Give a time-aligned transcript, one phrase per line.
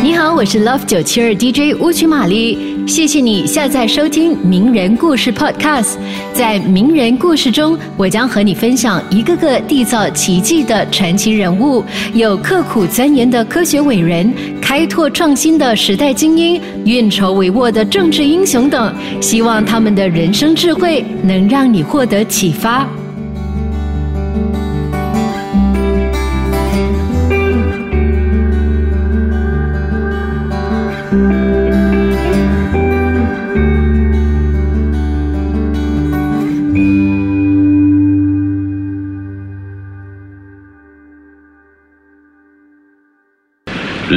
[0.00, 5.96] 你好，我是 Love 九七二 DJ 乌曲玛丽，谢谢你下载收听名人故事 Podcast。
[6.32, 11.84] 在名人故事中，我将和你分享一个个缔造奇迹的传奇人物，
[12.14, 18.94] 有刻苦钻研的科学伟人，开拓创新的时代精英，运筹帷幄的政治英雄等。
[19.20, 22.88] 希望他们的人生智慧能让你获得启发。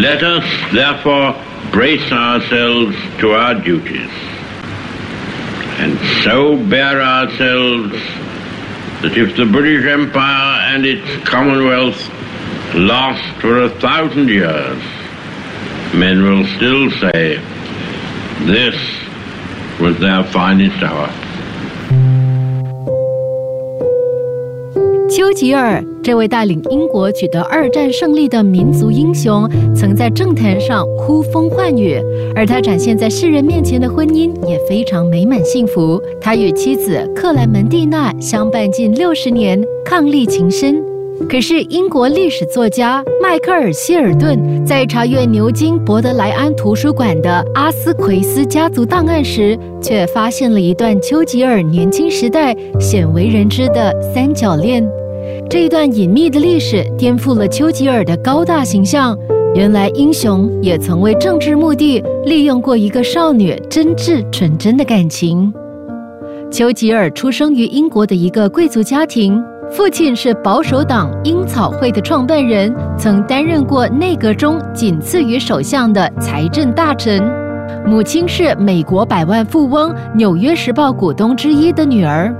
[0.00, 1.34] Let us therefore
[1.70, 4.10] brace ourselves to our duties
[5.78, 7.92] and so bear ourselves
[9.02, 12.00] that if the British Empire and its Commonwealth
[12.74, 14.82] last for a thousand years,
[15.94, 17.36] men will still say,
[18.46, 18.76] this
[19.78, 21.10] was their finest hour.
[25.08, 32.01] 丘吉尔 这位带领英国取得二战胜利的民族英雄，曾在政坛上呼风唤雨，
[32.35, 36.01] 而他展现在世人面前的婚姻也非常美满幸福。
[36.19, 40.83] 他与妻子克莱门蒂娜相伴近六十年，伉俪情深。
[41.29, 54.83] 可是，英国历史作家迈克尔·希尔顿在查阅牛津博德莱安图书馆的阿斯奎斯家族档案时，却发现了一段丘吉尔年轻时代鲜为人知的三角恋。
[55.51, 59.17] 这一段隐秘的历史颠覆了丘吉尔的高大形象。
[59.53, 65.53] 原来，英雄也曾为政治目的利用过一个少女真挚纯真的感情。
[66.49, 77.21] 丘吉尔出生于英国的一个贵族家庭，父亲是保守党英草会的创办人，曾担任过内阁中仅次于首相的财政大臣；
[77.85, 82.33] 母亲是美国百万富翁《纽约时报》股东之一的女儿。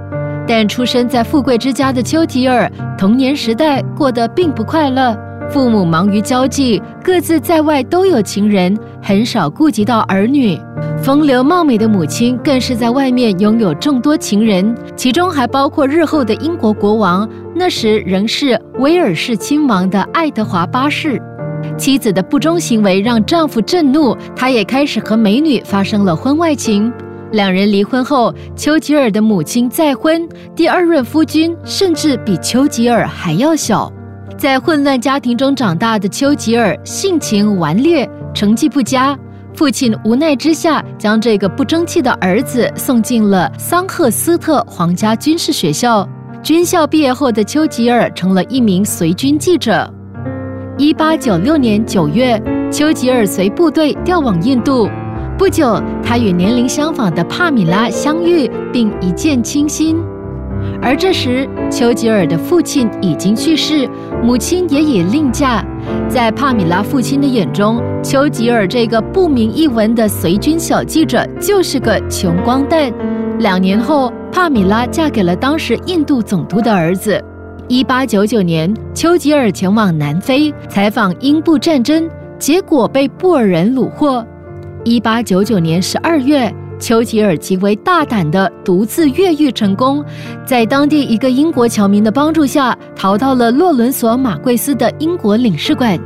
[0.54, 5.18] 但出生在富贵之家的丘吉尔，童年时代过得并不快乐。
[5.50, 10.60] 父母忙于交际，各自在外都有情人，很少顾及到儿女。
[11.02, 17.26] 风流貌美的母亲更是在外面拥有众多情人，其中还包括日后的英国国王，
[17.56, 21.18] 那时仍是威尔士亲王的爱德华八世。
[21.78, 26.92] 妻子的不忠行为让丈夫震怒，他也开始和美女发生了婚外情。
[27.32, 33.92] 两人离婚后，丘吉尔的母亲再婚，第二任夫君甚至比丘吉尔还要小。
[34.38, 39.18] 在混乱家庭中长大的丘吉尔性情顽劣，成绩不佳。
[39.54, 46.08] 父亲无奈之下，将这个不争气的儿子送进了桑赫斯特皇家军事学校。
[46.42, 49.88] 军校毕业后的丘吉尔成了一名随军记者。
[50.78, 54.90] 一八九六年九月，丘吉尔随部队调往印度。
[55.42, 59.98] 不久，他与年龄相仿的帕米拉相遇，并一见倾心。
[60.80, 63.90] 而这时，丘吉尔的父亲已经去世，
[64.22, 65.66] 母亲也已另嫁。
[66.08, 72.94] 在帕米拉父亲的眼中，丘吉尔这个不明一文的随军小记者就是个穷光蛋。
[73.40, 77.20] 两年后，帕米拉嫁给了当时印度总督的儿子。
[77.68, 82.08] 一八九九年，丘吉尔前往南非采访英布战争，
[82.38, 84.24] 结果被布尔人虏获。
[84.84, 90.04] 一八九九年十二月，丘吉尔极为大胆地独自越狱成功，
[90.44, 96.00] 在当地一个英国侨民的帮助下，逃到了洛伦索马贵斯的英国领事馆。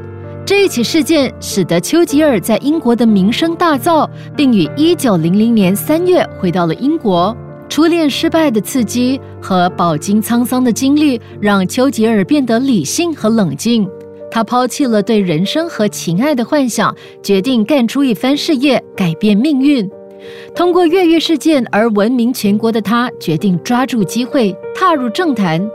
[0.45, 7.35] 这一起事件使得丘吉尔在英国的名声大噪，并于一九零零年三月回到了英国。
[7.69, 13.87] 初恋失败的刺激和饱经沧桑的经历，让丘吉尔变得理性和冷静。
[14.35, 19.89] 他抛弃了对人生和情爱的幻想，决定干出一番事业，改变命运。
[20.53, 25.65] 通过越狱事件而闻名全国的他，决定抓住机会踏入政坛。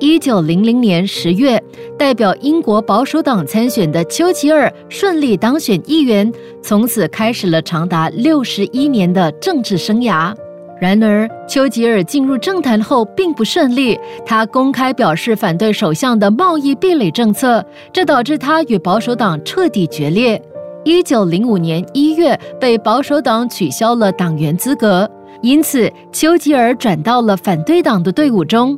[0.00, 1.62] 一九零零年十月，
[1.96, 10.34] 代表英国保守党参选的丘吉尔顺利当选议员，从此开始了长达六十一年的政治生涯。
[10.82, 13.96] 然而，丘吉尔进入政坛后并不顺利。
[14.26, 20.42] 他公开表示反对首相的贸易壁垒政策，这导致他与保守党彻底决裂。
[20.82, 25.08] 一九零五年一月，被保守党取消了党员资格，
[25.40, 28.76] 因此丘吉尔转到了反对党的队伍中。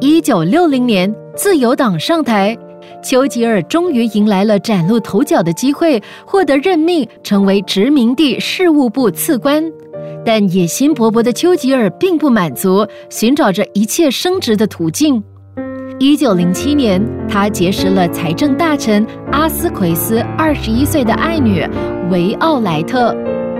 [0.00, 2.56] 一九六零年，自由党上台，
[3.02, 9.64] 丘吉尔终于迎来了崭露头角的机会，获得任命成为殖民地事务部次官。
[10.24, 15.22] 但野心勃勃的丘吉尔并不满足，寻找着一切升职的途径。
[15.98, 21.64] 一九零七年，他结识了财政大臣阿斯奎斯二十一岁的爱女
[22.10, 23.14] 维奥莱特。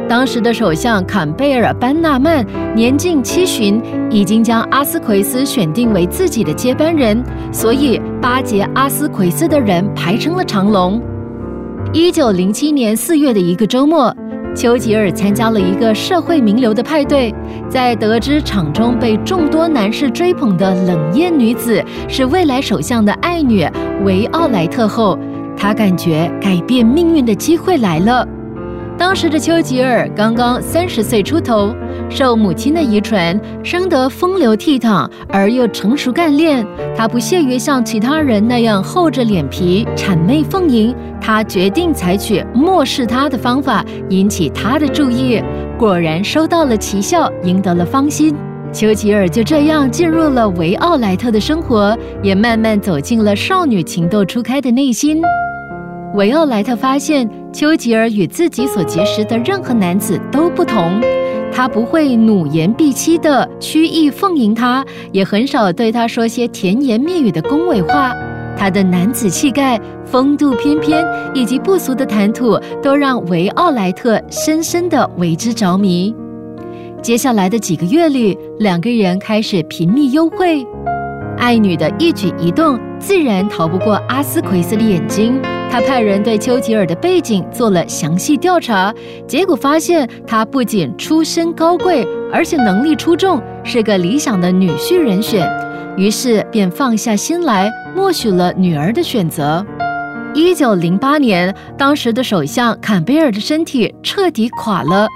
[0.08, 3.80] 当时的首相坎贝尔班纳曼年近七旬，
[4.10, 7.22] 已经将阿斯奎斯选定为自己的接班人，
[7.52, 11.00] 所以巴结阿斯奎斯的人排成了长龙。
[11.92, 14.14] 一九零七年四月的一个周末。
[14.54, 17.34] 丘吉尔参加了一个社会名流的派对，
[17.68, 23.66] 在得知场中被众多男士追捧的冷艳女子是未来首相的爱女
[24.04, 25.18] 维奥莱特后，
[25.56, 28.24] 他感觉改变命运的机会来了。
[28.96, 31.74] 当时的丘吉尔刚刚三十岁出头，
[32.08, 36.64] 受母亲的遗传，生得风流倜傥而又成熟干练。
[36.96, 45.42] 他不屑于像其他人那样厚着脸皮谄媚奉迎，他决定采取漠视他的方法，引起他的注意。
[45.76, 48.34] 果然收到了奇效，赢得了芳心。
[48.72, 55.20] 丘吉尔就这样进入了维奥莱特的生活，也慢慢走进了少女情窦初开的内心。
[56.14, 61.00] 维奥莱特发现，丘吉尔与自己所结识的任何男子都不同。
[61.52, 68.14] 他不会努言婢膝的曲意奉迎他，也很少对他说些甜言蜜语的恭维话。
[68.56, 76.14] 他的男子气概、风度翩翩以及不俗的谈吐，都让维奥莱特深深的为之着迷。
[77.02, 80.64] 接下来的几个月里，两个人开始频密幽会。
[81.36, 85.38] 爱女的一举一动，自然逃不过阿斯奎斯的眼睛。
[85.70, 88.94] 他派人对丘吉尔的背景做了详细调查，
[89.28, 95.46] 结果发现他不仅出身高贵，而且能力出众，是个理想的女婿人选。
[95.98, 99.64] 于是便放下心来，默许了女儿的选择。
[100.32, 105.06] 一九零八年，当时的首相坎贝尔的身体彻底垮了。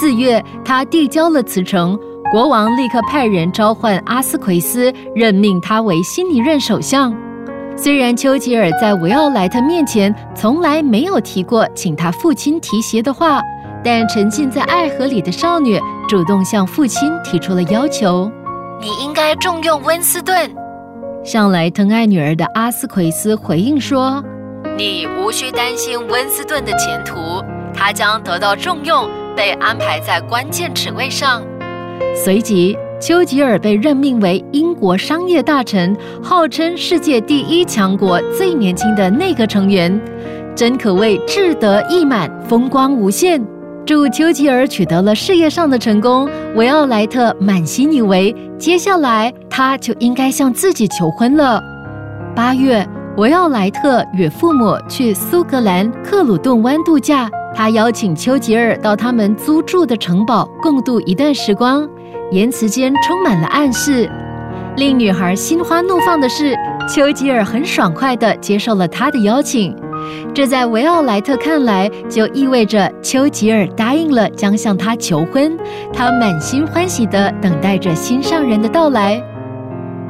[0.00, 1.96] 四月，他递交了辞呈，
[2.32, 7.14] 国王立刻派人召唤阿斯奎斯，任命他为新一任首相。
[7.76, 13.40] 虽然丘吉尔在维奥莱特面前从来没有提过请他父亲提携的话，
[13.84, 15.78] 但沉浸在爱河里的少女
[16.08, 18.30] 主动向父亲提出了要求
[18.80, 20.50] ：“你应该重用温斯顿。”
[21.22, 24.24] 向来疼爱女儿的阿斯奎斯回应说
[24.78, 27.44] ：“你无需担心温斯顿的前途，
[27.74, 31.42] 他将得到重用，被安排在关键职位上。”
[32.16, 32.76] 随即。
[33.06, 39.96] 丘吉尔被任命为英国商业大臣，号称世界第一强国最年轻的内阁成员，
[40.56, 43.40] 真可谓志得意满，风光无限。
[43.86, 51.62] 祝丘吉尔取得了事业上的成功，维奥莱特满心以为接下来他就应该向自己求婚了。
[52.34, 52.84] 八月，
[53.18, 61.88] 维奥莱特与父母去苏格兰克鲁顿湾度假，他邀请丘吉尔到他们租住的城堡共度一段时光。
[62.32, 64.10] 言辞间充满了暗示，
[64.76, 66.56] 令女孩心花怒放的是，
[66.92, 69.74] 丘吉尔很爽快地接受了她的邀请。
[70.34, 75.56] 这在维奥莱特看来，就意味着丘吉尔答应了将向她求婚。
[75.92, 79.22] 她满心欢喜地等待着心上人的到来。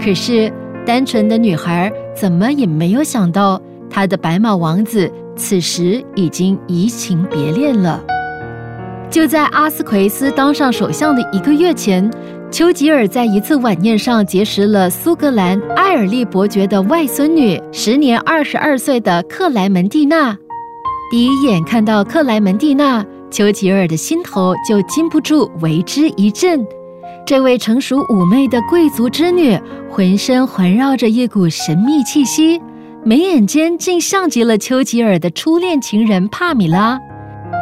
[0.03, 0.51] 可是，
[0.87, 3.61] 单纯的女孩怎么也没有想到，
[3.91, 8.03] 她的白马王子此时已经移情别恋了。
[9.17, 12.11] 就在阿斯奎斯当上首相的一个月前，
[12.51, 20.37] 丘吉尔在一次晚宴上结识了苏格兰埃尔利伯爵的外孙女，时年二十二岁的克莱门蒂娜。
[21.11, 26.63] 第一眼看到克莱门蒂娜，丘吉尔的心头就禁不住为之一震。
[27.25, 29.59] 这位成熟妩媚的贵族之女，
[29.91, 32.61] 浑身环绕着一股神秘气息，
[33.03, 37.01] 眉眼间竟像极了丘吉尔的初恋情人帕米拉。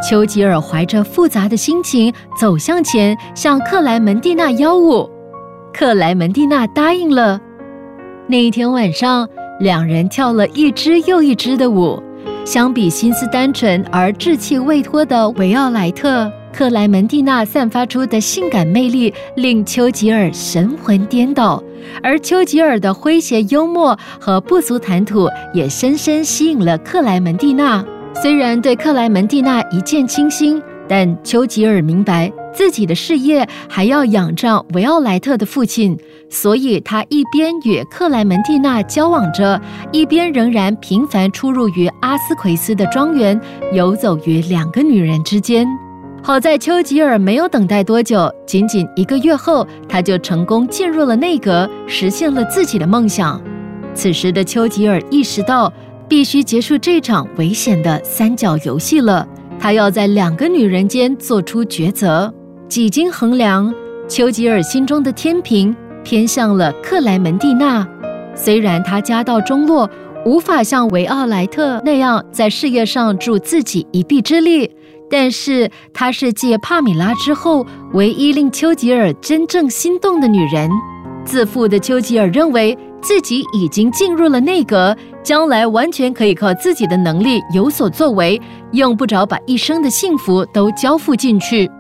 [0.07, 5.09] 丘吉尔怀着复杂的心情走向前，向克莱门蒂娜邀舞。
[5.73, 7.41] 克莱门蒂娜答应了。
[8.26, 9.29] 那一天晚上，
[9.61, 12.03] 两人跳了一支又一支的舞。
[12.45, 21.62] 相比心思单纯而志气未脱的维奥莱特，克莱门蒂娜散发出的性感魅力令丘吉尔神魂颠倒，
[22.03, 27.83] 而丘吉尔的诙谐幽默和不俗谈吐也深深吸引了克莱门蒂娜。
[28.23, 35.99] 虽然对克莱门蒂娜一见倾心，但丘吉尔明白自己的事业还要仰仗维奥莱特的父亲，
[36.30, 39.61] 所以他一边与克莱门蒂娜交往着，
[39.92, 43.38] 一边仍然频繁出入于阿斯奎斯的庄园，
[43.73, 45.66] 游走于两个女人之间。
[46.23, 53.38] 好在丘吉尔没有等待多久，仅仅一个月后，他就成功进入了内阁，实现了自己的梦想。
[53.92, 55.71] 此时的丘吉尔意识到，
[56.08, 59.26] 必须结束这场危险的三角游戏了。
[59.58, 62.32] 他要在两个女人间做出抉择。
[62.68, 63.73] 几经衡量，
[64.08, 67.87] 丘吉尔心中的天平偏向了克莱门蒂娜。
[68.34, 69.88] 虽然他家道中落，
[70.26, 74.70] 无法像维奥莱特那样在事业上助自己一臂之力，
[75.08, 80.68] 但是她是继帕米拉之后唯一令丘吉尔真正心动的女人。
[81.25, 88.40] 自负的丘吉尔认为自己已经进入了内阁，将来完全可以靠自己的能力有所作为，
[88.73, 91.70] 用不着把一生的幸福都交付进去。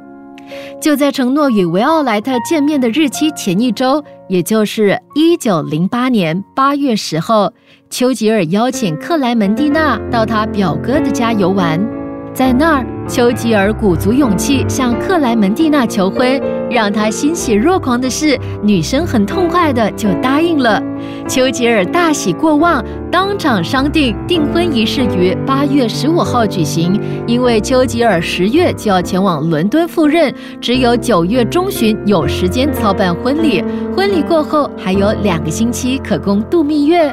[0.78, 7.50] 就在承诺与维奥莱特见面的日期前一周，也就是一九零八年八月十号，
[7.88, 12.03] 丘吉尔邀请克莱门蒂娜到他表哥的家游玩。
[12.34, 20.82] 在那儿，丘吉尔鼓足勇气向克莱门蒂娜求婚，让她欣喜若狂的是，女生很痛快的就答应了。
[21.28, 27.00] 丘吉尔大喜过望，当场商定订婚仪式于八月十五号举行。
[27.24, 33.62] 因为丘吉尔十月就要前往伦敦赴任，只有九月中旬有时间操办婚礼。
[33.96, 37.12] 婚礼过后还有两个星期可供度蜜月。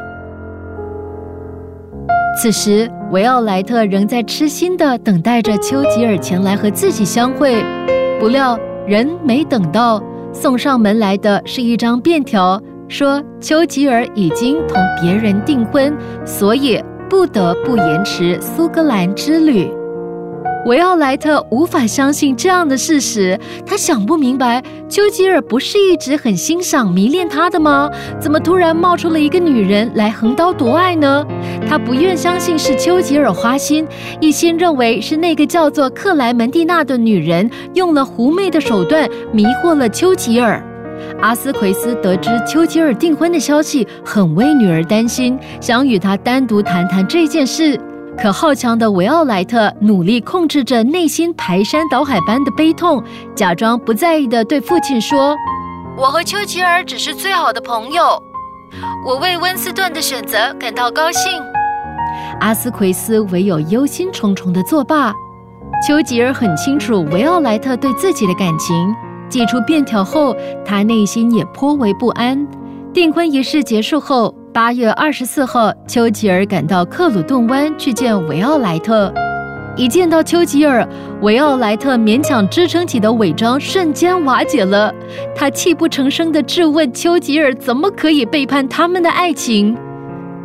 [2.42, 7.62] 此时，维奥莱特仍在痴心地等待着丘吉尔前来和自己相会。
[8.22, 10.02] 不料，人没等到，
[10.32, 15.94] 送上门来的是一张便条，说丘吉尔已经同别人订婚，
[16.26, 19.70] 所以不得不延迟苏格兰之旅。
[20.64, 27.90] 维奥莱特无法相信这样的事实，他想不明白，丘吉尔不是一直很欣赏、迷恋他的吗？
[28.20, 31.26] 怎么突然冒出了一个女人来横刀夺爱呢？
[31.68, 33.88] 他不愿相信是丘吉尔花心，
[34.20, 40.64] 一心认为是那个叫做克莱门蒂娜的女人用了狐媚的手段迷惑了丘吉尔。
[41.22, 47.80] 阿斯奎斯得知丘吉尔订婚的消息，很为女儿担心，想与她单独谈谈这件事。
[48.22, 55.36] 可好强的维奥莱特努力控制着内心排山倒海般的悲痛，假装不在意的对父亲说
[55.98, 58.22] ：“我和丘吉尔只是最好的朋友，
[59.04, 61.42] 我为温斯顿的选择感到高兴。”
[62.40, 65.12] 阿斯奎斯唯有忧心忡忡的作罢。
[65.88, 68.94] 丘吉尔很清楚维奥莱特对自己的感情，
[69.30, 72.48] 寄出便条后，他内心也颇为不安。
[72.94, 74.36] 订婚仪式结束后。
[74.54, 79.14] 八月二十四号，丘吉尔赶到克鲁顿湾去见维奥莱特。
[79.78, 80.86] 一见到丘吉尔，
[81.22, 84.94] 维奥莱特勉强支撑起的伪装瞬间瓦解了。
[85.34, 89.74] 他泣不成声地质问丘吉尔：“怎么可以背叛他们的爱情？”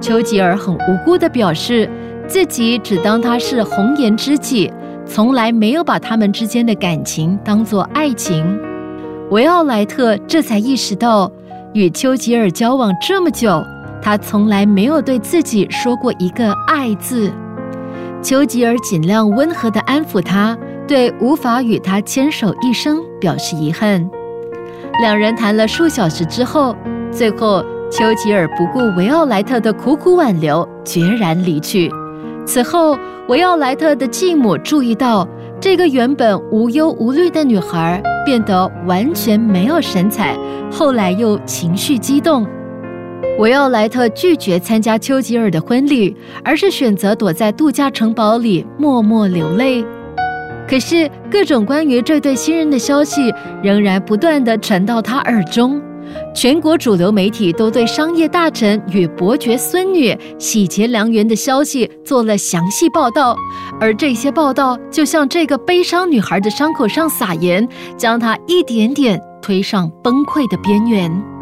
[0.01, 1.91] 丘吉尔很无辜地表示，
[2.29, 4.73] 自己只当他是红颜知己，
[5.05, 8.57] 从来没有把他们之间的感情当作爱情。
[9.31, 11.29] 维奥莱特这才意识到，
[11.75, 13.61] 与丘吉尔交往这么久。
[14.07, 17.29] 他从来没有对自己说过一个“爱”字。
[18.23, 24.09] 丘吉尔尽量温和地安抚他，对无法与他牵手一生表示遗憾。
[25.03, 26.73] 两人谈了数小时之后，
[27.11, 27.61] 最后
[27.91, 31.91] 丘吉尔不顾维奥莱特的苦苦挽留，决然离去。
[32.47, 32.97] 此后，
[33.27, 35.27] 维奥莱特的继母注意到，
[35.61, 40.39] 这个原本无忧无虑的女孩变得完全没有神采，
[40.71, 42.47] 后来又情绪激动。
[43.39, 49.85] 维奥莱特拒绝参加丘吉尔的婚礼，而是选择躲在度假城堡里默默流泪。
[50.67, 55.81] 可是，各种关于这对新人的消息仍然不断地传到他耳中。
[56.35, 63.37] 全国主流媒体都对商业大臣与伯爵孙女喜结良缘的消息做了详细报道，
[63.79, 71.36] 而这些报道就像这个悲伤女孩的伤口上撒盐，将她一点点推上崩溃的边缘。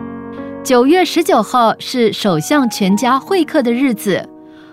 [0.65, 4.27] 九月十九号是首相全家会客的日子，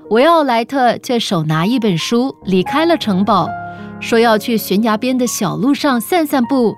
[0.09, 3.49] 维奥莱特却手拿一本书离开了城堡，
[3.99, 6.73] 说要去悬崖边的小路上散散步。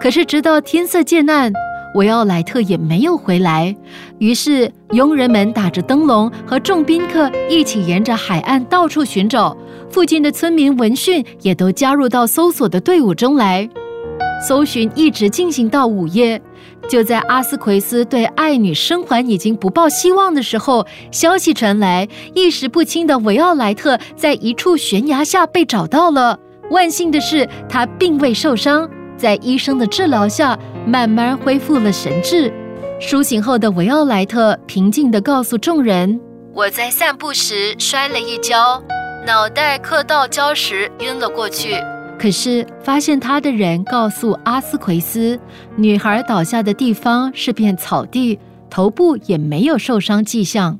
[0.00, 1.52] 可是直到天色渐暗，
[1.96, 3.74] 维奥莱特也没有回来。
[4.20, 9.56] 于是佣人们打着灯笼，和众宾客一起沿着海岸到处寻找。
[9.90, 13.68] 附近的村民闻讯也都加入到搜索的队伍中来。
[14.42, 16.42] 搜寻一直进行到午夜。
[16.88, 26.38] 就在阿斯奎斯对爱女生还已经不抱希望的时候，消息传来，意识不清的维奥莱特在一处悬崖下被找到了。
[26.70, 32.52] 万幸的是，他并未受伤，在医生的治疗下，慢慢恢复了神智。
[33.00, 36.20] 苏醒后的维奥莱特平静地告诉众人
[36.54, 38.82] ：“我在散步时摔了一跤，
[39.26, 41.76] 脑袋磕到礁石，晕了过去。”
[42.22, 45.36] 可是，发现他的人告诉阿斯奎斯，
[45.74, 48.38] 女孩倒下的地方是片草地，
[48.70, 50.78] 头部也没有受伤迹象。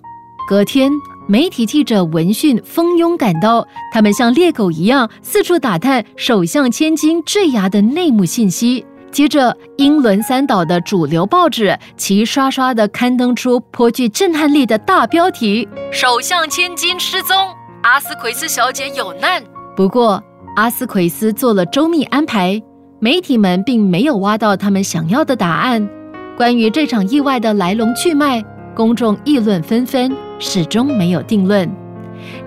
[0.49, 0.93] 隔天，
[1.27, 8.87] 媒体记者闻讯蜂拥赶到，他们像猎狗一样四处打探首相千金坠崖的内幕信息。
[9.11, 17.37] 接着，英伦三岛的主流报纸齐刷刷地刊登出颇具震撼力的大标题：“首相千金失踪，
[17.83, 19.43] 阿斯奎斯小姐有难。”
[19.75, 20.23] 不过，
[20.55, 22.61] 阿斯奎斯做了周密安排，
[23.01, 25.89] 媒体们并没有挖到他们想要的答案。
[26.37, 28.43] 关于这场意外的来龙去脉，
[28.75, 31.71] 公众议论纷纷，始终没有定论。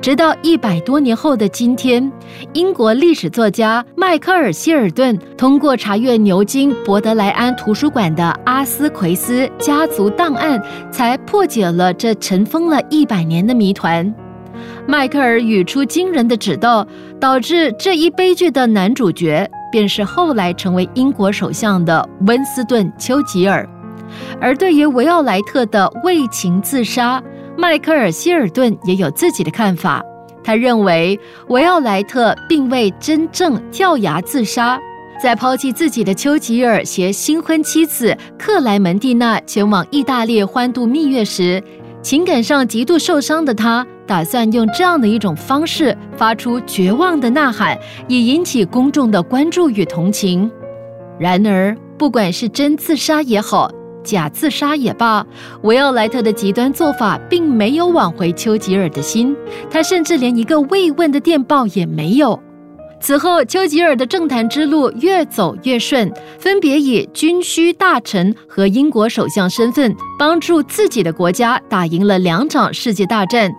[0.02, 2.12] 直到一百多年后的今天，
[2.54, 14.14] 英国历史作家迈克尔·希尔顿通过查阅牛津博德莱安图书馆的阿斯奎斯家族档案，才破解了这尘封了一百年的谜团。
[14.88, 16.86] 迈克尔语出惊人的指道，
[17.20, 23.68] 导致这一悲剧的男主角便是后来成为英国首相的温斯顿·丘吉尔。
[24.40, 27.22] 而对于维奥莱特的为情自杀，
[27.58, 30.04] 迈克尔·希尔顿也有自己的看法。
[30.44, 34.80] 他认为维奥莱特并未真正跳崖自杀，
[35.22, 41.62] 在抛弃自己的丘吉尔携新婚妻子克莱门蒂娜前往意大利欢度蜜月时，
[42.04, 50.50] 情感上极度受伤的他，打算用这样的一种方式发出绝望的呐喊，以引起公众的关注与同情。
[51.20, 53.72] 然而，不管是真自杀也好，
[54.04, 55.26] 假自杀也罢，
[55.64, 59.36] 维奥莱特的极端做法并没有挽回丘吉尔的心，
[59.72, 62.40] 他甚至连一个慰问的电报也没有。
[63.00, 73.54] 此后，丘吉尔的政坛之路越走越顺，分别以军需大臣和英国首相身份，帮助自己的国家打赢了两场世界大战。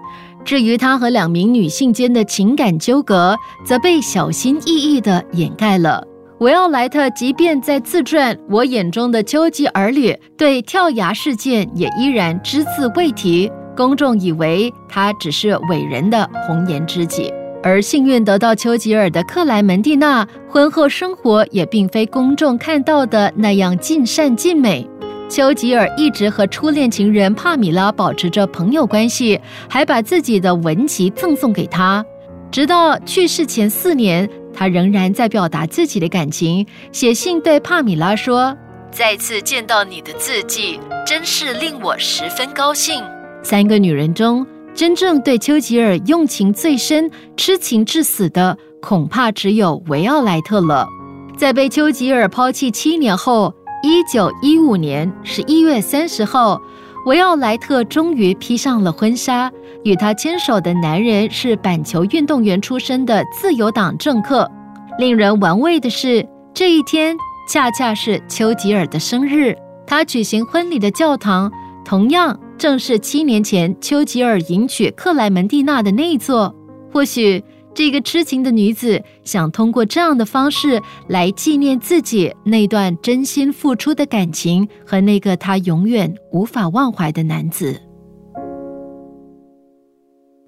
[0.46, 6.06] 至于他和两名女性间的情感纠葛，则被小心翼翼地掩盖了。
[6.38, 17.32] 维奥莱特即便在自传《我眼中的丘吉尔》里对跳崖事件也依然只字未提，公众以为他只是伟人的红颜知己。
[17.62, 24.88] 而幸运得到丘吉尔的克莱门蒂娜，婚后生活也并非公众看到的那样尽善尽美。
[25.28, 32.04] 丘吉尔一直和初恋情人帕米拉保持着朋友关系，还把自己的文集赠送给她，
[32.50, 34.28] 直到去世前四年。
[34.58, 38.56] 他仍然在表达自己的感情，写信对帕米拉说
[38.90, 43.04] ：“再次见到你的字迹，真是令我十分高兴。”
[43.44, 50.88] 三个女人中，真正对丘吉尔用情最深、痴情至死的，恐怕只有维奥莱特了。
[51.36, 56.60] 在被丘吉尔抛弃七年后，一九一五年十一月三十号。
[57.04, 59.48] 维奥莱特终于披上了婚纱，
[59.84, 64.50] 与她牵手的男人是板球运动员出身的自由党政客。
[64.98, 67.16] 令人玩味的是，这一天
[67.48, 69.56] 恰恰是丘吉尔的生日。
[69.86, 71.52] 他举行婚礼的教堂，
[71.84, 76.52] 同样正是七年前丘吉尔迎娶克莱门蒂娜的那一座。
[76.92, 77.44] 或许。
[77.76, 87.78] 这个痴情的女子想通过这样的方式来纪念自己那段真心付出的感情和那个她永远无法忘怀的男子。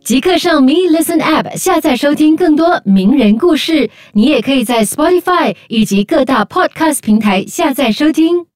[0.03, 8.48] 即刻上 Me Listen App 下载收听更多名人故事，你也可以在 Spotify 以及各大 Podcast 平台下载收听。